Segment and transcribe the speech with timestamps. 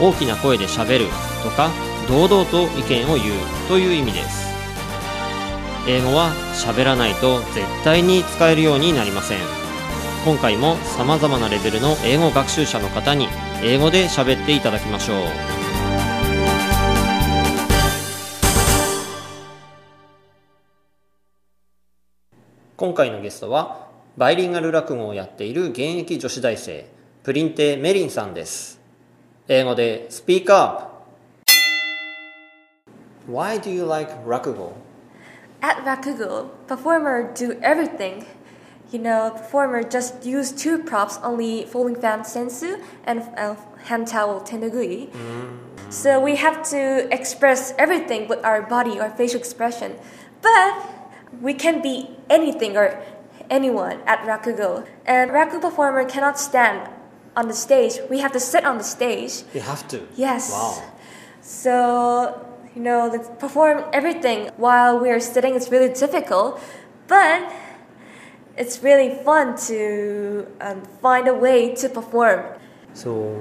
[0.00, 1.06] 大きな声でしゃべる
[1.42, 1.70] とか
[2.08, 3.34] 堂々と意見を言う
[3.68, 4.50] という意味です。
[5.88, 9.38] 英語は喋らないと絶対に使えるようになりません。
[10.24, 13.28] 今回も様々なレベルの英語学習者の方に
[13.62, 15.16] 英語で喋っていただきましょう。
[22.76, 26.86] 今回のゲストはバイリンガル落語をやっている現役女子大生
[27.22, 28.79] プリンテメリンさんです。
[29.52, 30.90] 英語で Speak Up
[33.26, 34.74] Why do you like Rakugo?
[35.60, 38.26] At Rakugo, performer do everything.
[38.92, 44.40] You know, performer just use two props, only folding fan sensu and uh, hand towel
[44.40, 45.10] tenugui.
[45.10, 45.58] Mm.
[45.90, 49.96] So we have to express everything with our body or facial expression.
[50.42, 50.80] But
[51.42, 53.02] we can be anything or
[53.50, 54.86] anyone at Rakugo.
[55.04, 56.88] And rakugo performer cannot stand
[57.36, 57.98] on the stage.
[58.08, 59.42] We have to sit on the stage.
[59.54, 60.06] You have to.
[60.16, 60.50] Yes.
[60.52, 60.82] Wow.
[61.40, 65.54] So, you know, perform everything while we're sitting.
[65.54, 66.60] It's really difficult,
[67.08, 67.52] but
[68.56, 72.44] it's really fun to um, find a way to perform.
[72.92, 73.32] So,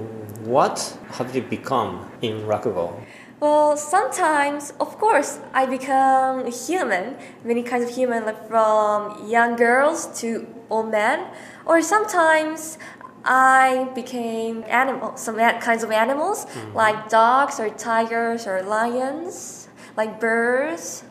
[0.43, 2.93] what have you become in rakugo?
[3.39, 9.55] Well, sometimes, of course, I become a human, many kinds of human, like from young
[9.55, 11.25] girls to old men,
[11.65, 12.77] or sometimes
[13.25, 19.67] I became animal, some kinds of animals, like dogs or tigers or lions,
[19.97, 21.03] like birds,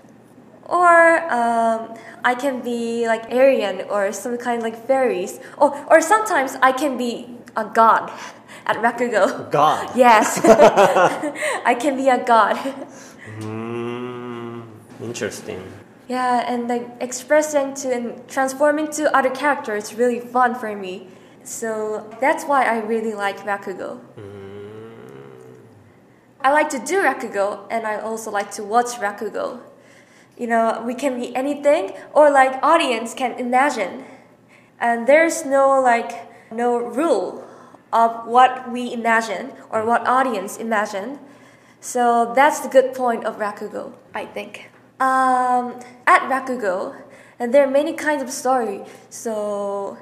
[0.65, 6.01] or um, I can be like Aryan or some kind of like fairies, or or
[6.01, 8.11] sometimes I can be a god
[8.67, 9.51] at Rakugo.
[9.51, 9.91] God.
[9.97, 10.41] Yes,
[11.65, 12.57] I can be a god.
[13.41, 14.63] Mm,
[15.03, 15.63] interesting.
[16.09, 21.09] Yeah, and like expressing to and transforming to other characters is really fun for me.
[21.45, 24.01] So that's why I really like Rakugo.
[26.41, 29.61] I like to do Rakugo and I also like to watch Rakugo.
[30.37, 34.05] You know, we can be anything or like audience can imagine.
[34.81, 37.45] And there's no like no rule
[37.93, 41.19] of what we imagine or what audience imagine.
[41.81, 44.71] So that's the good point of Rakugo, I think.
[45.01, 46.95] Um, at Rakugo,
[47.39, 48.83] and there are many kinds of story.
[49.11, 49.97] So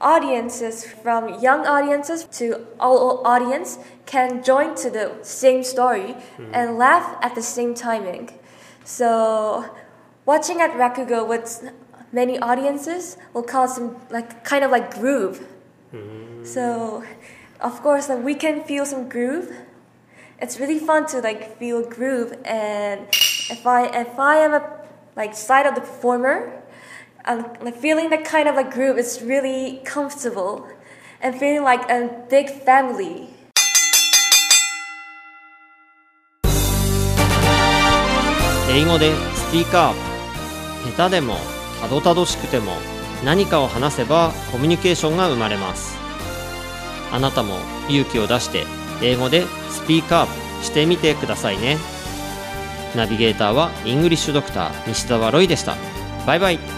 [0.00, 6.50] audiences from young audiences to all audience can join to the same story hmm.
[6.52, 8.30] and laugh at the same timing.
[8.84, 9.64] So
[10.24, 11.70] watching at Rakugo with
[12.12, 15.46] many audiences will cause some like kind of like groove.
[15.90, 16.44] Hmm.
[16.44, 17.04] So
[17.60, 19.52] of course like we can feel some groove.
[20.40, 23.08] It's really fun to like feel groove and
[23.50, 24.78] if I if I am a
[25.16, 26.62] like side of the performer,
[27.28, 30.66] um, like feeling that kind of like groove is really comfortable
[31.20, 33.28] and feeling like a big family.
[38.70, 41.36] 英語でスピーカー下手でも
[41.80, 42.72] たどたどしくても
[43.24, 45.96] 何かを話せばコミュニケーションが生まれます。
[47.10, 47.56] あなたも
[47.88, 48.64] 勇気を出して
[49.02, 51.78] 英語でスピーカーしてみてくださいね。
[52.94, 55.74] ナビゲーターはイングリッシュドクター西澤ロイでした。
[56.26, 56.77] バイバイ。